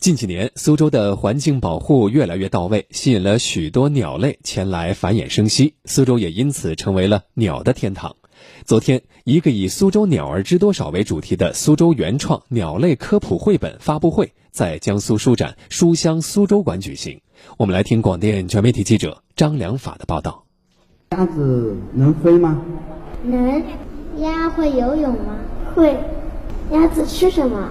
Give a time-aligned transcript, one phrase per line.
[0.00, 8.16] 近几年，苏州的环境保护越来越到位，吸引了许多鸟类前来繁衍生息，苏州也因此成为了鸟的天堂。
[8.64, 17.20] 昨天，一个以“苏州鸟儿知多少”为主题的苏州原创鸟类科普绘本发布会在江苏书展书香苏州馆举行。
[17.58, 20.46] 我们来听广电全媒体记者张良法的报道。
[21.10, 22.64] 鸭子能飞吗？
[23.22, 23.62] 能。
[24.16, 25.36] 鸭会游泳吗？
[25.74, 25.94] 会。
[26.72, 27.68] 鸭子吃什么？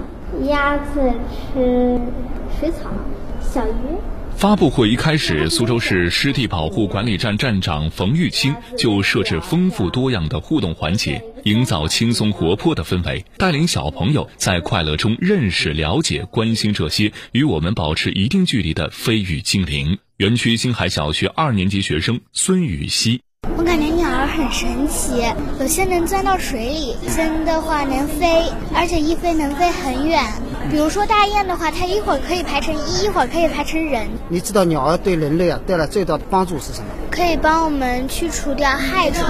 [0.48, 1.14] 鸭子
[1.54, 2.00] 吃
[2.60, 2.92] 水草、
[3.42, 3.72] 小鱼。
[4.36, 19.98] 发布会一开始，苏州市湿地保护管理站站长冯玉清就设置丰富多样的互动环节，营造轻松活泼的氛围，带领小朋友在快乐中认识、了解、关心这些与我们保持一定距离的飞羽精灵。
[20.16, 23.20] 园区星海小学二年级学生孙雨熙。
[23.58, 23.88] 我感觉
[24.20, 25.24] 鸟很神奇，
[25.62, 30.22] 有些能钻到水里，有些的话能飞，而且一飞能飞很远。
[30.70, 34.10] 比如说大雁的话，它一会儿可以排成一，一会儿可以排成人。
[34.28, 36.88] 你知道鸟儿对人类啊带来最大的帮助是什么？
[37.10, 39.26] 可以帮我们去除掉害虫，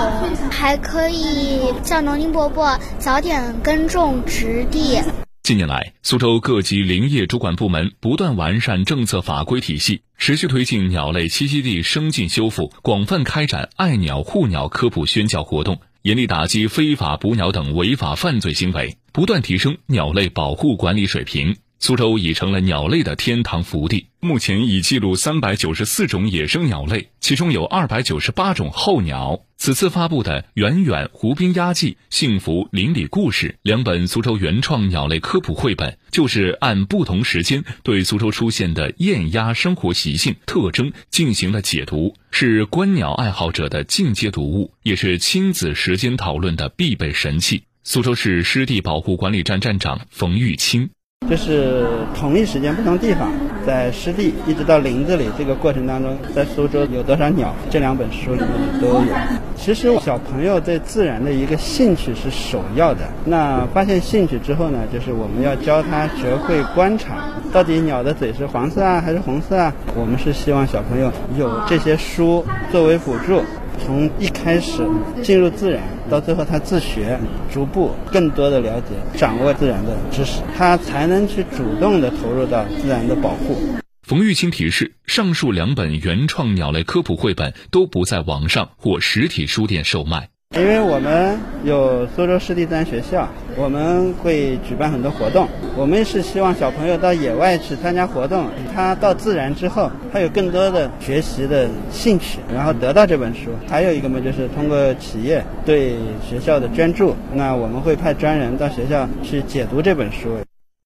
[0.49, 5.03] 还可以叫农民伯伯早点耕种植地。
[5.49, 21.57] 近年来，苏州各级林业主管部门不断完善政策法规体系，持续推进鸟类栖息地生境修复，广泛开展爱鸟护鸟科普宣教活动，严厉打击非法捕鸟等违法犯罪行为，不断提升鸟类保护管理水平。
[21.81, 29.45] 苏州已成了鸟类的天堂福地，目前已记录三百九十四种野生鸟类，其中有二百九十八种候鸟。
[29.55, 47.63] 此次发布的《远远湖滨鸭记》《幸福邻里故事》两本苏州原创鸟类科普绘本，就是按不同时间对苏州出现的雁鸭生活习性特征进行了解读，是观鸟爱好者的进阶读物，也是亲子时间讨论的必备神器。
[47.85, 50.89] 苏州市湿地保护管理站站长冯玉清。
[51.29, 51.85] 就是
[52.17, 53.31] 同一时间不同地方，
[53.65, 57.53] 在湿地一直到林子里这个过程当中，在苏州有多少鸟？
[57.69, 59.13] 这两本书里面都有。
[59.55, 63.01] 其实小朋友对自然的一个兴趣是首要的。
[63.25, 69.71] 那发现兴趣之后呢，就是我们要教他学会观察，到底鸟的嘴是黄色啊还是红色啊？
[69.95, 73.43] 我们是希望小朋友有这些书作为辅助。
[73.85, 74.87] 从一开始
[75.23, 77.19] 进入自然，到最后他自学，
[77.51, 83.57] 逐步更多的了解、掌握自然的知识，他才能去主动的投入到自然的保护。
[84.01, 90.29] 冯玉清提示，上述两本原创鸟类科普绘本都不在网上或实体书店售卖。
[90.59, 95.47] 因为我们有苏州湿地自然学校，我们会举办很多活动。
[95.77, 103.51] 我们是希望小朋友到野外去参加活动，他到自然之后，他有更多的学习的兴趣，然后得到这本书。
[103.69, 105.95] 还有一个嘛，就是通过企业对
[106.27, 110.27] 学校的捐助，那我们会派专人到学校去解读这本书。